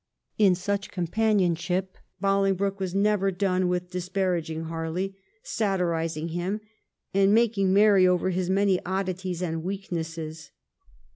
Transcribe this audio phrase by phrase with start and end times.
[0.39, 6.59] In such companionship Bolingbroke was never done with disparaging Harley, satirising him,
[7.13, 10.49] and making merry over his many oddities and weaknesses.